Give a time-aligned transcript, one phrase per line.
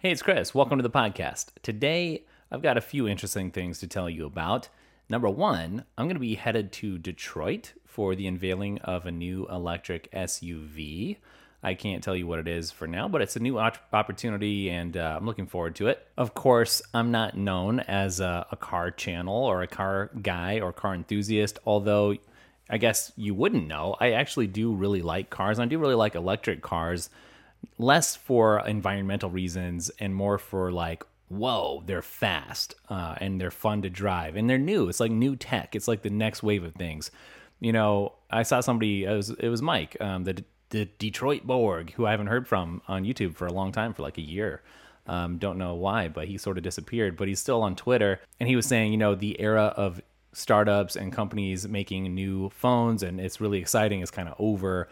[0.00, 0.54] Hey, it's Chris.
[0.54, 1.46] Welcome to the podcast.
[1.60, 4.68] Today, I've got a few interesting things to tell you about.
[5.08, 9.48] Number one, I'm going to be headed to Detroit for the unveiling of a new
[9.48, 11.16] electric SUV.
[11.64, 14.96] I can't tell you what it is for now, but it's a new opportunity and
[14.96, 16.06] uh, I'm looking forward to it.
[16.16, 20.72] Of course, I'm not known as a, a car channel or a car guy or
[20.72, 22.14] car enthusiast, although
[22.70, 23.96] I guess you wouldn't know.
[23.98, 25.58] I actually do really like cars.
[25.58, 27.10] I do really like electric cars
[27.78, 33.82] less for environmental reasons and more for like whoa they're fast uh, and they're fun
[33.82, 34.88] to drive and they're new.
[34.88, 35.76] It's like new tech.
[35.76, 37.10] It's like the next wave of things.
[37.60, 41.92] You know i saw somebody it was, it was mike um, the, the detroit borg
[41.94, 44.62] who i haven't heard from on youtube for a long time for like a year.
[45.06, 48.20] Um, don't know why but he sort of disappeared but he's still on twitter.
[48.38, 50.00] And he was saying you know the era of
[50.32, 54.00] startups and companies making new phones and it's really exciting.
[54.00, 54.88] Is kind of over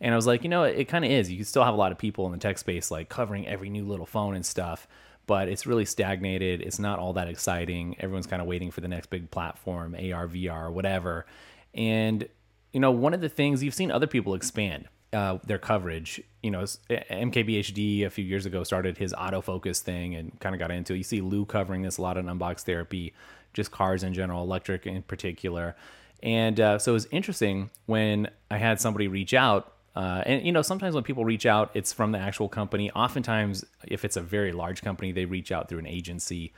[0.00, 1.30] and I was like, you know, it, it kind of is.
[1.30, 3.84] You still have a lot of people in the tech space like covering every new
[3.84, 4.86] little phone and stuff,
[5.26, 6.60] but it's really stagnated.
[6.60, 7.96] It's not all that exciting.
[8.00, 11.26] Everyone's kind of waiting for the next big platform, AR, VR, whatever.
[11.74, 12.28] And
[12.72, 16.20] you know, one of the things you've seen other people expand uh, their coverage.
[16.42, 20.70] You know, MKBHD a few years ago started his autofocus thing and kind of got
[20.70, 20.98] into it.
[20.98, 23.14] You see Lou covering this a lot on Unbox Therapy,
[23.54, 25.76] just cars in general, electric in particular.
[26.22, 30.52] And uh, so it was interesting when I had somebody reach out uh, and you
[30.52, 32.90] know, sometimes when people reach out, it's from the actual company.
[32.92, 36.52] Oftentimes, if it's a very large company, they reach out through an agency.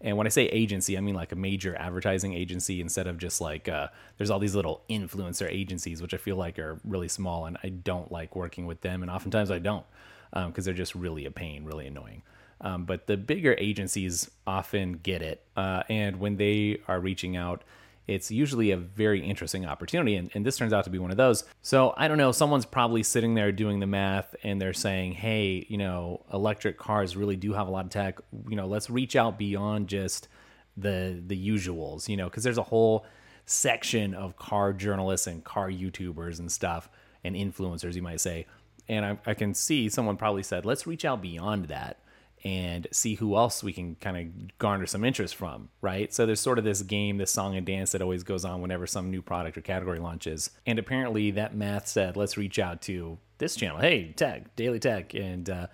[0.00, 3.40] And when I say agency, I mean like a major advertising agency instead of just
[3.40, 7.46] like uh, there's all these little influencer agencies, which I feel like are really small,
[7.46, 9.02] and I don't like working with them.
[9.02, 9.86] And oftentimes I don't
[10.32, 12.22] because um, they're just really a pain, really annoying.
[12.60, 17.62] Um, but the bigger agencies often get it, uh, and when they are reaching out
[18.06, 20.16] it's usually a very interesting opportunity.
[20.16, 21.44] And, and, this turns out to be one of those.
[21.62, 25.66] So I don't know, someone's probably sitting there doing the math and they're saying, hey,
[25.68, 28.18] you know, electric cars really do have a lot of tech.
[28.48, 30.28] You know, let's reach out beyond just
[30.76, 33.06] the the usuals, you know, because there's a whole
[33.46, 36.88] section of car journalists and car YouTubers and stuff
[37.24, 38.46] and influencers, you might say.
[38.88, 41.98] And I, I can see someone probably said, let's reach out beyond that
[42.44, 46.12] and see who else we can kind of garner some interest from, right?
[46.12, 48.86] So there's sort of this game, this song and dance that always goes on whenever
[48.86, 50.50] some new product or category launches.
[50.66, 53.78] And apparently that math said, let's reach out to this channel.
[53.78, 55.14] Hey, tech, daily tech.
[55.14, 55.66] And, uh,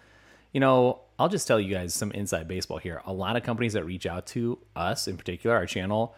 [0.53, 3.03] you know, I'll just tell you guys some inside baseball here.
[3.07, 6.15] A lot of companies that reach out to us, in particular, our channel,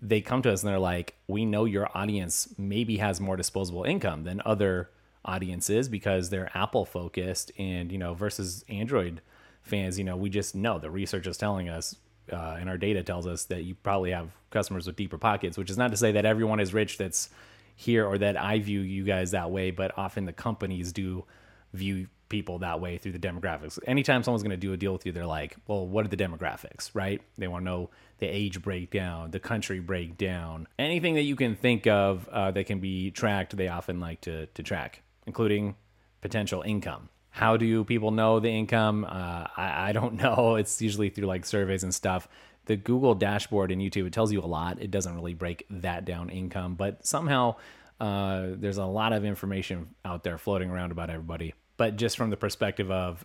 [0.00, 3.84] they come to us and they're like, we know your audience maybe has more disposable
[3.84, 4.90] income than other
[5.24, 9.20] audiences because they're Apple focused and, you know, versus Android
[9.62, 11.96] fans, you know, we just know the research is telling us
[12.32, 15.70] uh, and our data tells us that you probably have customers with deeper pockets, which
[15.70, 17.30] is not to say that everyone is rich that's
[17.76, 21.24] here or that I view you guys that way, but often the companies do
[21.72, 23.78] view people that way through the demographics.
[23.86, 26.16] Anytime someone's going to do a deal with you, they're like, well, what are the
[26.16, 27.20] demographics, right?
[27.38, 31.86] They want to know the age breakdown, the country breakdown, anything that you can think
[31.86, 35.74] of uh, that can be tracked, they often like to, to track, including
[36.20, 37.08] potential income.
[37.30, 39.04] How do people know the income?
[39.04, 40.56] Uh, I, I don't know.
[40.56, 42.28] It's usually through like surveys and stuff.
[42.66, 44.80] The Google dashboard in YouTube, it tells you a lot.
[44.80, 47.56] It doesn't really break that down income, but somehow
[48.00, 51.54] uh, there's a lot of information out there floating around about everybody.
[51.76, 53.24] But just from the perspective of,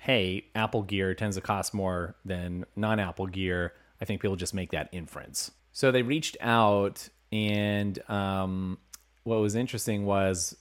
[0.00, 4.54] hey, Apple gear tends to cost more than non Apple gear, I think people just
[4.54, 5.50] make that inference.
[5.72, 8.78] So they reached out, and um,
[9.24, 10.56] what was interesting was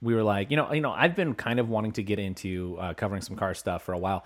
[0.00, 2.76] we were like, you know, you know, I've been kind of wanting to get into
[2.80, 4.24] uh, covering some car stuff for a while,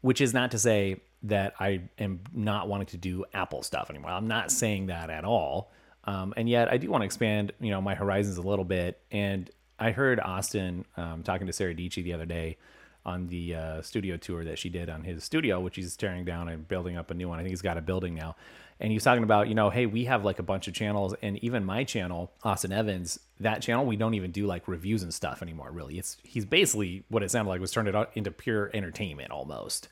[0.00, 4.10] which is not to say that I am not wanting to do Apple stuff anymore.
[4.10, 5.70] I'm not saying that at all.
[6.04, 9.00] Um, and yet I do want to expand, you know, my horizons a little bit.
[9.10, 12.56] And I heard Austin um, talking to Sarah Dietschy the other day
[13.04, 16.48] on the uh, studio tour that she did on his studio, which he's tearing down
[16.48, 17.38] and building up a new one.
[17.38, 18.36] I think he's got a building now
[18.80, 21.36] and he's talking about, you know, hey, we have like a bunch of channels, and
[21.44, 25.42] even my channel, Austin Evans, that channel, we don't even do like reviews and stuff
[25.42, 25.70] anymore.
[25.70, 29.30] Really, it's he's basically what it sounded like was turned it out into pure entertainment
[29.30, 29.88] almost.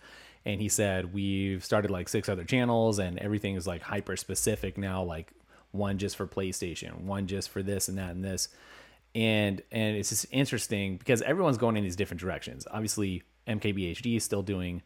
[0.47, 4.79] And he said we've started like six other channels, and everything is like hyper specific
[4.79, 5.33] now, like
[5.71, 8.49] one just for PlayStation, one just for this and that and this.
[9.15, 12.67] And and it's just interesting because everyone's going in these different directions.
[12.71, 14.83] Obviously, MKBHD is still doing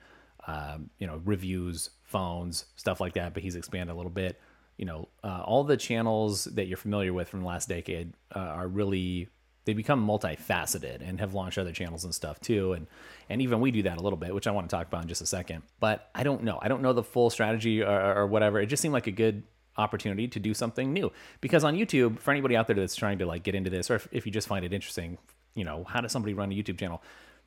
[0.46, 3.34] um, you know, reviews, phones, stuff like that.
[3.34, 4.40] But he's expanded a little bit.
[4.76, 8.38] You know, uh, all the channels that you're familiar with from the last decade uh,
[8.38, 9.28] are really
[9.64, 12.72] they become multifaceted and have launched other channels and stuff too.
[12.72, 12.86] And
[13.28, 15.08] and even we do that a little bit, which I want to talk about in
[15.08, 15.62] just a second.
[15.78, 16.58] But I don't know.
[16.60, 18.60] I don't know the full strategy or, or whatever.
[18.60, 19.44] It just seemed like a good
[19.76, 21.10] opportunity to do something new
[21.40, 23.96] because on YouTube, for anybody out there that's trying to like get into this, or
[23.96, 25.18] if, if you just find it interesting,
[25.54, 27.02] you know, how does somebody run a YouTube channel?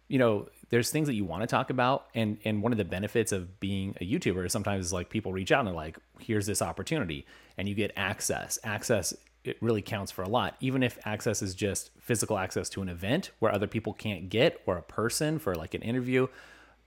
[0.07, 2.85] you know, there's things that you want to talk about, and and one of the
[2.85, 6.45] benefits of being a YouTuber is sometimes like people reach out and they're like, here's
[6.45, 7.25] this opportunity,
[7.57, 8.59] and you get access.
[8.63, 9.13] Access
[9.43, 12.89] it really counts for a lot, even if access is just physical access to an
[12.89, 16.27] event where other people can't get, or a person for like an interview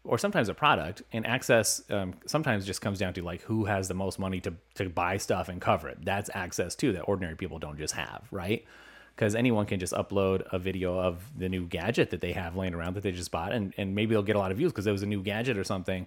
[0.08, 3.88] or sometimes a product and access um, sometimes just comes down to like who has
[3.88, 5.98] the most money to, to buy stuff and cover it.
[6.02, 8.64] That's access too that ordinary people don't just have right?
[9.14, 12.74] Because anyone can just upload a video of the new gadget that they have laying
[12.74, 14.86] around that they just bought and, and maybe they'll get a lot of views because
[14.86, 16.06] it was a new gadget or something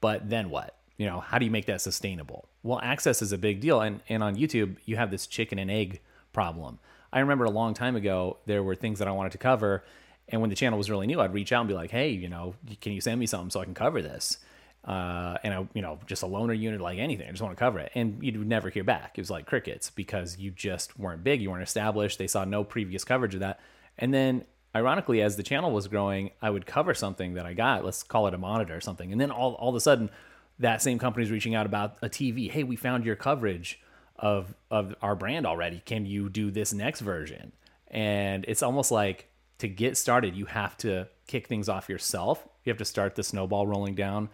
[0.00, 0.76] but then what?
[0.96, 2.48] You know how do you make that sustainable?
[2.62, 5.70] Well access is a big deal and, and on youtube you have this chicken and
[5.70, 6.00] egg
[6.32, 6.78] problem.
[7.12, 9.82] I remember a long time ago there were things that i wanted to cover
[10.30, 12.28] and when the channel was really new, I'd reach out and be like, "Hey, you
[12.28, 14.38] know, can you send me something so I can cover this?"
[14.84, 17.58] Uh, and I, you know, just a loaner unit, like anything, I just want to
[17.58, 17.92] cover it.
[17.94, 19.18] And you'd never hear back.
[19.18, 22.18] It was like crickets because you just weren't big, you weren't established.
[22.18, 23.60] They saw no previous coverage of that.
[23.98, 24.44] And then,
[24.74, 27.84] ironically, as the channel was growing, I would cover something that I got.
[27.84, 29.12] Let's call it a monitor or something.
[29.12, 30.10] And then all all of a sudden,
[30.58, 32.50] that same company's reaching out about a TV.
[32.50, 33.80] Hey, we found your coverage
[34.16, 35.82] of of our brand already.
[35.84, 37.52] Can you do this next version?
[37.88, 39.29] And it's almost like
[39.60, 42.46] to get started, you have to kick things off yourself.
[42.64, 44.28] You have to start the snowball rolling down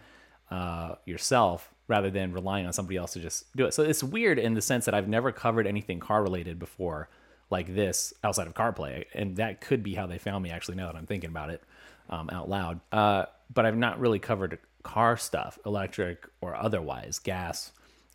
[0.49, 3.73] uh, yourself rather than relying on somebody else to just do it.
[3.73, 7.09] So it's weird in the sense that I've never covered anything car related before
[7.49, 9.05] like this outside of CarPlay.
[9.13, 11.63] And that could be how they found me, actually, now that I'm thinking about it
[12.09, 12.81] um, out loud.
[12.91, 17.71] Uh, but I've not really covered car stuff, electric or otherwise, gas.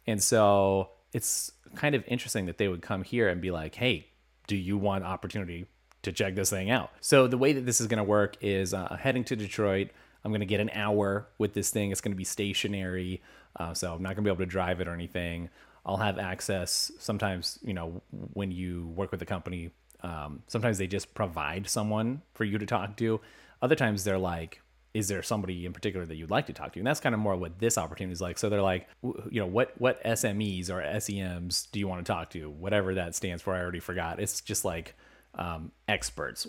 [0.06, 4.08] And so it's kind of interesting that they would come here and be like, hey,
[4.46, 5.66] do you want opportunity
[6.02, 6.90] to check this thing out.
[7.00, 9.90] So the way that this is going to work is uh, heading to Detroit.
[10.24, 11.90] I'm going to get an hour with this thing.
[11.90, 13.22] It's going to be stationary,
[13.56, 15.48] uh, so I'm not going to be able to drive it or anything.
[15.84, 16.92] I'll have access.
[16.98, 18.02] Sometimes, you know,
[18.32, 19.70] when you work with a company,
[20.02, 23.20] um, sometimes they just provide someone for you to talk to.
[23.60, 24.60] Other times they're like,
[24.94, 26.80] is there somebody in particular that you'd like to talk to?
[26.80, 28.38] And that's kind of more what this opportunity is like.
[28.38, 32.30] So they're like, you know, what what SMEs or SEMs do you want to talk
[32.30, 32.50] to?
[32.50, 34.20] Whatever that stands for, I already forgot.
[34.20, 34.94] It's just like
[35.34, 36.46] um, experts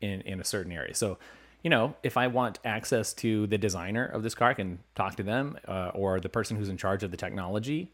[0.00, 0.94] in, in a certain area.
[0.94, 1.18] So,
[1.62, 5.16] you know, if I want access to the designer of this car, I can talk
[5.16, 7.92] to them, uh, or the person who's in charge of the technology,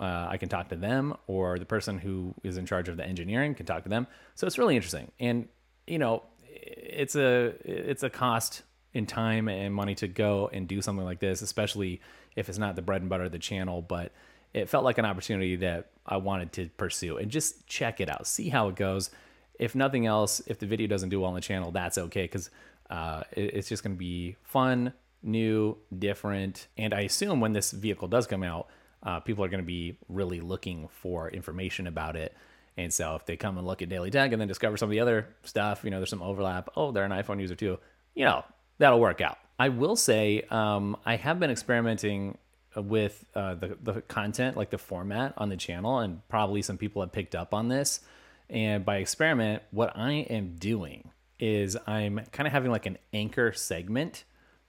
[0.00, 3.04] uh, I can talk to them, or the person who is in charge of the
[3.04, 4.06] engineering can talk to them.
[4.34, 5.48] So it's really interesting, and
[5.86, 8.62] you know, it's a it's a cost
[8.92, 12.00] in time and money to go and do something like this, especially
[12.36, 14.12] if it's not the bread and butter of the channel, but
[14.52, 18.26] it felt like an opportunity that I wanted to pursue and just check it out,
[18.26, 19.10] see how it goes
[19.60, 22.50] if nothing else, if the video doesn't do well on the channel, that's okay because
[22.88, 24.92] uh, it, it's just going to be fun,
[25.22, 26.66] new, different.
[26.78, 28.68] And I assume when this vehicle does come out,
[29.02, 32.34] uh, people are going to be really looking for information about it.
[32.78, 34.92] And so if they come and look at Daily Tech and then discover some of
[34.92, 36.70] the other stuff, you know, there's some overlap.
[36.74, 37.78] Oh, they're an iPhone user too.
[38.14, 38.44] You know,
[38.78, 39.36] that'll work out.
[39.58, 42.38] I will say um, I have been experimenting
[42.74, 47.02] with uh, the, the content, like the format on the channel, and probably some people
[47.02, 48.00] have picked up on this.
[48.50, 53.52] And by experiment, what I am doing is I'm kind of having like an anchor
[53.52, 54.24] segment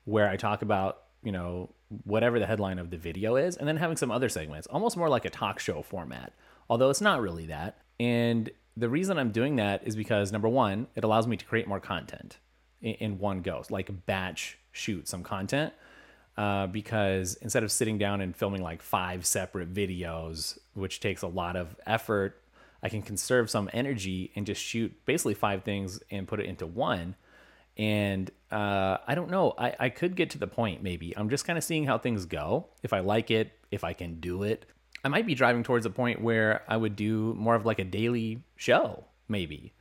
[0.06, 1.70] where I talk about, you know,
[2.04, 5.10] whatever the headline of the video is, and then having some other segments, almost more
[5.10, 6.34] like a talk show format,
[6.70, 7.80] although it's not really that.
[8.00, 11.68] And the reason I'm doing that is because number one, it allows me to create
[11.68, 12.38] more content
[12.82, 15.74] in, one go, like batch shoot some content.
[16.38, 21.28] Uh, because instead of sitting down and filming like five separate videos, which takes a
[21.28, 22.42] lot of effort
[22.84, 26.66] I can conserve some energy and just shoot basically five things and put it into
[26.66, 27.16] one.
[27.78, 29.54] And uh, I don't know.
[29.58, 31.16] I, I could get to the point maybe.
[31.16, 32.68] I'm just kind of seeing how things go.
[32.84, 34.66] If I like it, if I can do it.
[35.04, 37.84] I might be driving towards a point where I would do more of like a
[37.84, 39.74] daily show, maybe.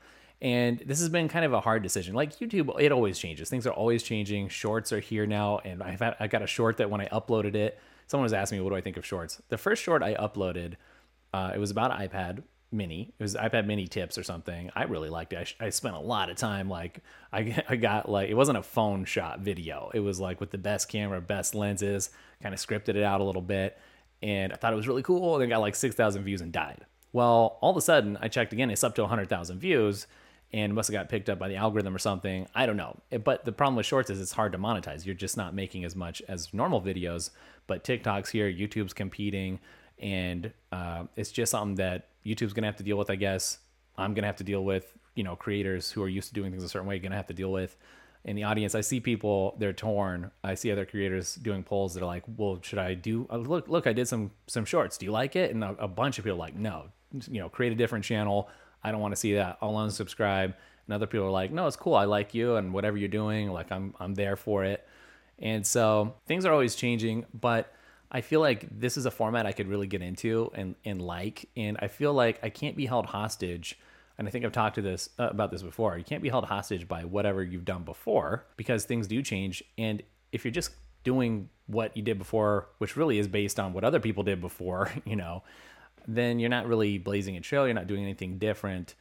[0.42, 2.14] And this has been kind of a hard decision.
[2.14, 3.50] Like YouTube, it always changes.
[3.50, 4.48] Things are always changing.
[4.48, 7.54] Shorts are here now, and I've had, I got a short that when I uploaded
[7.54, 10.14] it, someone was asking me, "What do I think of shorts?" The first short I
[10.14, 10.76] uploaded,
[11.34, 12.42] uh, it was about iPad
[12.72, 13.12] mini.
[13.18, 14.70] It was ipad mini tips or something.
[14.74, 15.54] I really liked it.
[15.60, 17.00] I, I, spent a lot of time like
[17.32, 19.90] I, I got like it wasn't a phone shot video.
[19.94, 22.10] It was like with the best camera best lenses
[22.42, 23.78] kind of scripted it out a little bit
[24.22, 26.84] and i thought it was really cool and it got like 6000 views and died.
[27.12, 30.06] Well all of a sudden i checked again it's up to 100000 views
[30.52, 32.44] and must have got picked up by the algorithm or something.
[32.56, 32.98] I don't know.
[33.22, 35.06] But the problem with shorts is it's hard to monetize.
[35.06, 37.30] You're just not making as much as normal videos
[37.70, 39.60] but tiktok's here youtube's competing
[40.00, 43.58] and uh, it's just something that YouTube's gonna have to deal with, I guess.
[43.96, 46.64] I'm gonna have to deal with, you know, creators who are used to doing things
[46.64, 47.76] a certain way, gonna have to deal with.
[48.24, 50.30] In the audience, I see people they're torn.
[50.44, 53.26] I see other creators doing polls that are like, "Well, should I do?
[53.30, 54.98] Uh, look, look, I did some some shorts.
[54.98, 57.72] Do you like it?" And a, a bunch of people like, "No, you know, create
[57.72, 58.50] a different channel.
[58.84, 59.58] I don't want to see that.
[59.62, 60.54] I'll unsubscribe."
[60.90, 61.94] and other people are like, no, it's cool.
[61.94, 63.52] I like you and whatever you're doing.
[63.52, 64.84] Like I'm I'm there for it.
[65.38, 67.72] And so things are always changing, but
[68.10, 71.48] I feel like this is a format I could really get into and and like,
[71.56, 73.78] and I feel like I can't be held hostage.
[74.18, 75.96] And I think I've talked to this uh, about this before.
[75.96, 79.62] You can't be held hostage by whatever you've done before because things do change.
[79.78, 80.72] And if you're just
[81.04, 84.92] doing what you did before, which really is based on what other people did before,
[85.06, 85.42] you know,
[86.06, 87.66] then you're not really blazing a trail.
[87.66, 88.94] You're not doing anything different.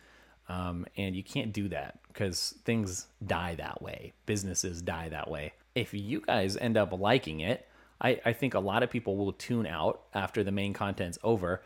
[0.47, 4.13] Um, and you can't do that because things die that way.
[4.25, 5.53] Businesses die that way.
[5.75, 7.67] If you guys end up liking it,
[8.01, 11.61] I, I think a lot of people will tune out after the main content's over.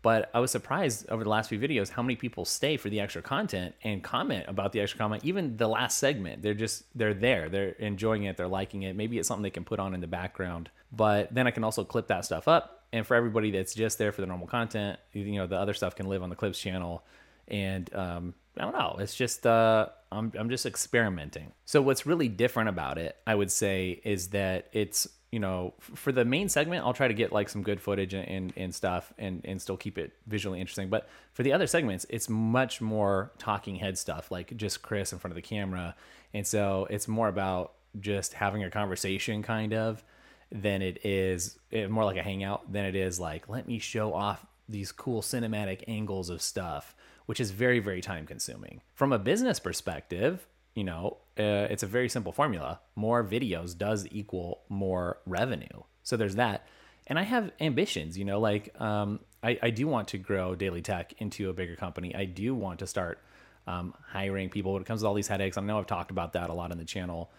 [0.00, 3.00] But I was surprised over the last few videos how many people stay for the
[3.00, 5.24] extra content and comment about the extra comment.
[5.24, 8.94] Even the last segment, they're just they're there, they're enjoying it, they're liking it.
[8.94, 10.70] Maybe it's something they can put on in the background.
[10.92, 12.84] But then I can also clip that stuff up.
[12.92, 15.96] And for everybody that's just there for the normal content, you know, the other stuff
[15.96, 17.04] can live on the clips channel.
[17.48, 18.96] And um, I don't know.
[19.00, 21.52] It's just uh, I'm I'm just experimenting.
[21.64, 26.10] So what's really different about it, I would say, is that it's you know, for
[26.10, 29.12] the main segment, I'll try to get like some good footage and, and, and, stuff
[29.18, 30.88] and, and still keep it visually interesting.
[30.88, 35.18] But for the other segments, it's much more talking head stuff, like just Chris in
[35.18, 35.94] front of the camera.
[36.32, 40.02] And so it's more about just having a conversation kind of
[40.50, 43.78] than it is it, eh, more like a hangout than it is like, let me
[43.78, 46.94] show off these cool cinematic angles of stuff,
[47.26, 48.80] which is very, very time consuming.
[48.94, 52.80] From a business perspective, you know, uh, it's a very simple formula.
[52.96, 55.82] More videos does equal more revenue.
[56.02, 56.66] So there's that.
[57.06, 60.82] And I have ambitions, you know, like um, I, I do want to grow Daily
[60.82, 62.14] Tech into a bigger company.
[62.14, 63.20] I do want to start
[63.66, 65.56] um, hiring people when it comes to all these headaches.
[65.56, 67.30] I know I've talked about that a lot on the channel.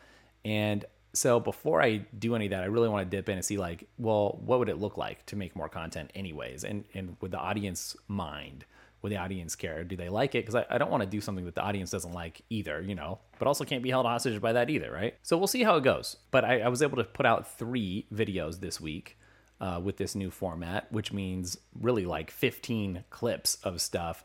[0.45, 3.45] And so before I do any of that, I really want to dip in and
[3.45, 6.63] see like, well, what would it look like to make more content anyways?
[6.63, 8.65] And, and with the audience mind,
[9.01, 9.83] with the audience care?
[9.83, 10.45] Do they like it?
[10.45, 12.95] Because I, I don't want to do something that the audience doesn't like either, you
[12.95, 15.15] know, but also can't be held hostage by that either, right?
[15.21, 16.17] So we'll see how it goes.
[16.31, 19.17] But I, I was able to put out three videos this week
[19.61, 24.23] uh, with this new format, which means really like 15 clips of stuff.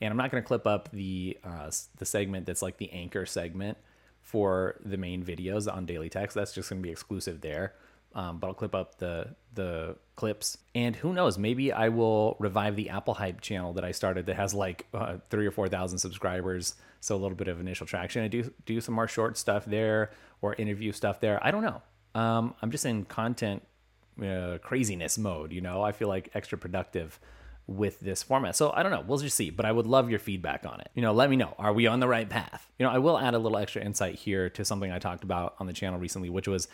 [0.00, 3.24] And I'm not going to clip up the uh, the segment that's like the anchor
[3.24, 3.78] segment
[4.20, 6.32] for the main videos on Daily Tech.
[6.32, 7.74] That's just going to be exclusive there
[8.14, 10.58] um, but I'll clip up the the clips.
[10.74, 11.38] And who knows?
[11.38, 15.18] Maybe I will revive the Apple Hype channel that I started that has like uh,
[15.30, 18.22] three or four thousand subscribers, so a little bit of initial traction.
[18.22, 21.44] I do do some more short stuff there or interview stuff there.
[21.44, 21.82] I don't know.
[22.14, 23.62] Um, I'm just in content
[24.22, 25.52] uh, craziness mode.
[25.52, 27.18] You know, I feel like extra productive
[27.66, 28.54] with this format.
[28.54, 29.02] So I don't know.
[29.06, 29.50] We'll just see.
[29.50, 30.90] But I would love your feedback on it.
[30.94, 31.54] You know, let me know.
[31.58, 32.70] Are we on the right path?
[32.78, 35.54] You know, I will add a little extra insight here to something I talked about
[35.58, 36.68] on the channel recently, which was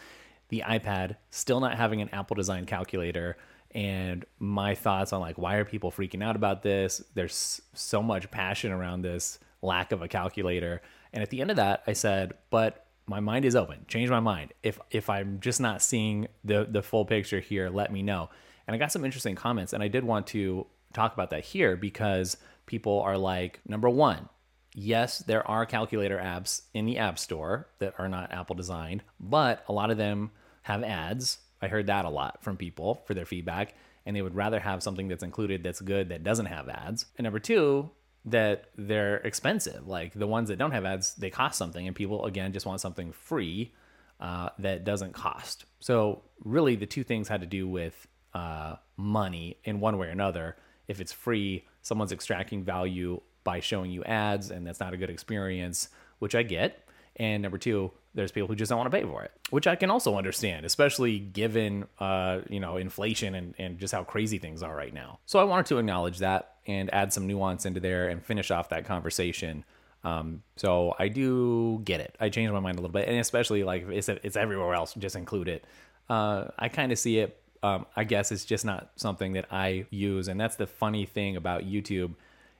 [0.51, 3.37] the iPad still not having an Apple design calculator
[3.73, 7.03] and my thoughts on like why are people freaking out about this?
[7.15, 10.83] There's so much passion around this lack of a calculator.
[11.13, 13.85] And at the end of that i said but my mind is open.
[13.89, 14.53] Change my mind.
[14.63, 18.29] If if i'm just not seeing the the full picture here let me know.
[18.67, 21.77] And i got some interesting comments and i did want to talk about that here
[21.77, 24.29] because people are like number one
[24.75, 29.65] yes, there are calculator apps in the App Store that are not Apple designed, but
[29.69, 30.31] a lot of them
[30.63, 31.39] have ads.
[31.63, 33.75] I heard that a lot from people for their feedback,
[34.07, 37.07] and they would rather have something that's included that's good that doesn't have ads.
[37.17, 37.91] And number two,
[38.27, 39.87] that they're expensive.
[39.87, 42.81] Like the ones that don't have ads, they cost something, and people again just want
[42.81, 43.75] something free
[44.21, 45.65] uh, that doesn't cost.
[45.81, 50.11] So really, the two things had to do with uh, money in one way or
[50.11, 50.57] another.
[50.89, 55.11] If it's free, someone's extracting value by showing you ads, and that's not a good
[55.11, 55.89] experience,
[56.19, 56.87] which I get.
[57.17, 59.77] And number two, there's people who just don't want to pay for it, which I
[59.77, 64.63] can also understand, especially given uh, you know inflation and, and just how crazy things
[64.63, 65.21] are right now.
[65.27, 68.69] So I wanted to acknowledge that and add some nuance into there and finish off
[68.71, 69.65] that conversation.
[70.03, 72.17] Um, so I do get it.
[72.21, 75.15] I changed my mind a little bit, and especially like it's it's everywhere else, just
[75.17, 75.65] include it.
[76.09, 77.37] Uh, I kind of see it.
[77.63, 81.37] Um, I guess it's just not something that I use, and that's the funny thing
[81.37, 82.15] about YouTube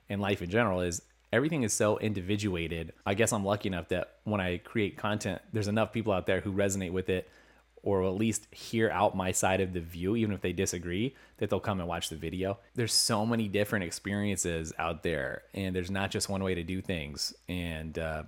[0.07, 1.01] and life in general is
[1.31, 2.93] everything is so individuated.
[3.05, 6.41] I guess I'm lucky enough that when I create content, there's enough people out there
[6.41, 7.29] who resonate with it
[7.83, 11.49] or at least hear out my side of the view, even if they disagree, that
[11.49, 12.59] they'll come and watch the video.
[12.75, 16.81] There's so many different experiences out there, and there's not just one way to do
[16.81, 17.33] things.
[17.49, 18.23] And uh,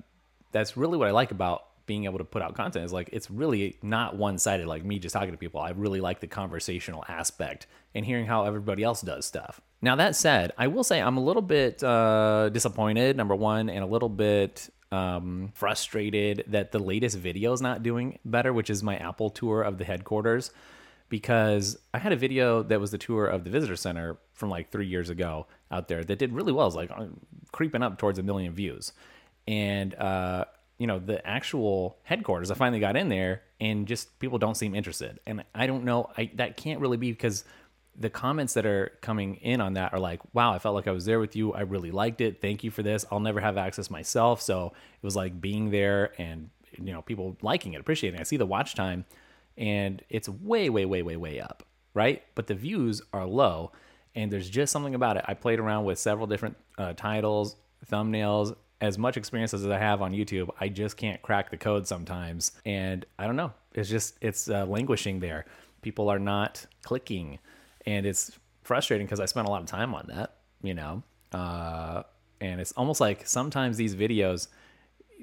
[0.52, 3.30] that's really what I like about being able to put out content is like it's
[3.30, 5.60] really not one sided like me just talking to people.
[5.60, 9.60] I really like the conversational aspect and hearing how everybody else does stuff.
[9.84, 13.18] Now that said, I will say I'm a little bit uh, disappointed.
[13.18, 18.18] Number one, and a little bit um, frustrated that the latest video is not doing
[18.24, 20.52] better, which is my Apple tour of the headquarters.
[21.10, 24.72] Because I had a video that was the tour of the visitor center from like
[24.72, 26.66] three years ago out there that did really well.
[26.66, 27.08] It was like uh,
[27.52, 28.94] creeping up towards a million views
[29.48, 30.46] and uh,
[30.78, 32.52] you know the actual headquarters.
[32.52, 35.20] I finally got in there, and just people don't seem interested.
[35.26, 36.10] And I don't know.
[36.18, 37.44] I that can't really be because
[37.98, 40.92] the comments that are coming in on that are like, wow, I felt like I
[40.92, 41.54] was there with you.
[41.54, 42.42] I really liked it.
[42.42, 43.06] Thank you for this.
[43.12, 44.42] I'll never have access myself.
[44.42, 48.22] So it was like being there and, you know, people liking it, appreciating it.
[48.22, 49.06] I see the watch time
[49.58, 52.24] and it's way, way, way, way, way up, right?
[52.34, 53.72] But the views are low
[54.16, 55.26] and there's just something about it.
[55.28, 57.56] I played around with several different uh, titles,
[57.92, 61.88] thumbnails, as much experience as I have on YouTube, I just can't crack the code
[61.88, 62.52] sometimes.
[62.66, 63.54] And I don't know.
[63.74, 65.46] It's just, it's uh, languishing there.
[65.82, 67.40] People are not clicking
[67.86, 68.32] and it's
[68.64, 71.04] frustrating because I spent a lot of time on that, you know.
[71.32, 72.04] Uh,
[72.42, 74.48] and it's almost like sometimes these videos,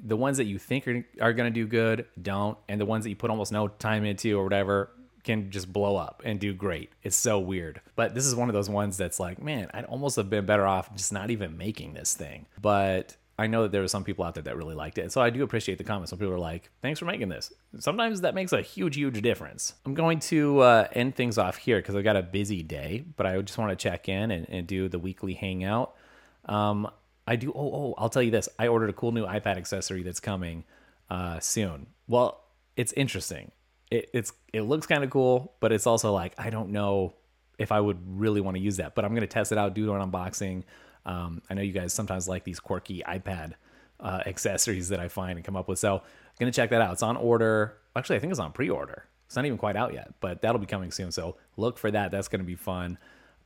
[0.03, 3.03] the ones that you think are, are going to do good don't, and the ones
[3.03, 4.91] that you put almost no time into or whatever
[5.23, 6.89] can just blow up and do great.
[7.03, 7.81] It's so weird.
[7.95, 10.65] But this is one of those ones that's like, man, I'd almost have been better
[10.65, 12.47] off just not even making this thing.
[12.59, 15.11] But I know that there were some people out there that really liked it.
[15.11, 16.11] So I do appreciate the comments.
[16.11, 17.51] Some people are like, thanks for making this.
[17.79, 19.73] Sometimes that makes a huge, huge difference.
[19.83, 23.25] I'm going to uh, end things off here because I've got a busy day, but
[23.25, 25.95] I just want to check in and, and do the weekly hangout.
[26.45, 26.87] Um,
[27.25, 27.51] I do.
[27.51, 28.47] Oh, oh, I'll tell you this.
[28.59, 30.63] I ordered a cool new iPad accessory that's coming
[31.09, 31.87] uh, soon.
[32.07, 32.43] Well,
[32.75, 33.51] it's interesting.
[33.89, 37.15] It, it's it looks kind of cool, but it's also like I don't know
[37.57, 38.93] if I would really want to use that.
[38.93, 40.63] But I'm gonna test it out, do an unboxing.
[41.05, 43.53] Um, I know you guys sometimes like these quirky iPad
[43.99, 45.79] uh, accessories that I find and come up with.
[45.79, 46.01] So I'm
[46.39, 46.93] gonna check that out.
[46.93, 47.77] It's on order.
[47.95, 49.05] Actually, I think it's on pre-order.
[49.25, 51.11] It's not even quite out yet, but that'll be coming soon.
[51.11, 52.11] So look for that.
[52.11, 52.97] That's gonna be fun.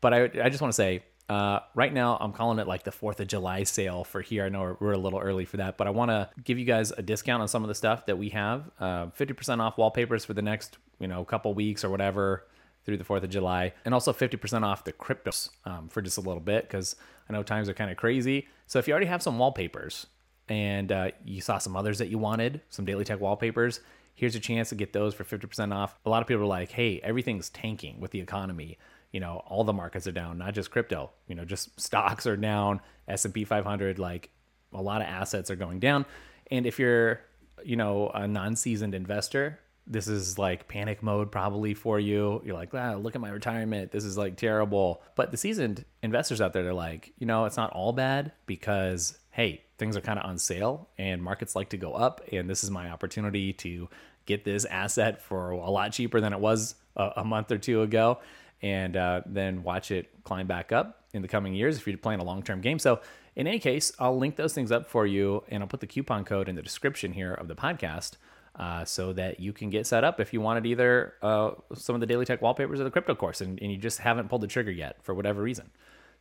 [0.02, 2.92] But I, I just want to say, uh, right now I'm calling it like the
[2.92, 4.46] Fourth of July sale for here.
[4.46, 6.92] I know we're, a little early for that, but I want to give you guys
[6.92, 8.70] a discount on some of the stuff that we have.
[8.80, 12.46] Uh, 50% off wallpapers for the next you know couple weeks or whatever
[12.86, 16.22] through the 4th of July, and also 50% off the cryptos um, for just a
[16.22, 16.96] little bit because
[17.30, 18.48] I know times are kind of crazy.
[18.68, 20.08] So if you already have some wallpapers
[20.48, 23.80] and uh, you saw some others that you wanted, some Daily Tech wallpapers,
[24.14, 25.96] here's a chance to get those for 50% off.
[26.06, 28.78] A lot of people are like, hey, everything's tanking with the economy.
[29.12, 31.12] You know, all the markets are down, not just crypto.
[31.28, 34.30] You know, just stocks are down, S&P 500, like
[34.74, 36.06] a lot of assets are going down.
[36.52, 37.22] And if you're,
[37.64, 42.42] you know, a non-seasoned investor, this is like panic mode probably for you.
[42.44, 43.92] You're like, wow, look at my retirement.
[43.92, 45.02] This is like terrible.
[45.16, 49.18] But the seasoned investors out there, they're like, you know, it's not all bad because,
[49.32, 52.22] hey, things are kind of on sale and markets like to go up.
[52.32, 53.90] And this is my opportunity to
[54.26, 57.84] get this asset for a lot cheaper than it was a, a month or two
[57.84, 58.20] ago
[58.62, 62.20] and uh, then watch it climb back up in the coming years if you're playing
[62.20, 62.80] a long term game.
[62.80, 63.00] So,
[63.36, 66.24] in any case, I'll link those things up for you and I'll put the coupon
[66.24, 68.14] code in the description here of the podcast
[68.58, 72.02] uh, so that you can get set up if you wanted either uh, some of
[72.02, 74.48] the daily tech wallpapers or the crypto course and, and, you just haven't pulled the
[74.48, 75.70] trigger yet for whatever reason.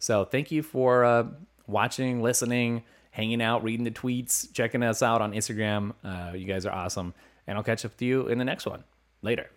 [0.01, 1.25] So thank you for uh,
[1.67, 5.95] watching, listening, hanging out, reading the tweets, checking us out on Instagram.
[6.03, 7.15] Uh, you guys are awesome.
[7.47, 8.83] And I'll catch up with you in the next one.
[9.23, 9.49] Later.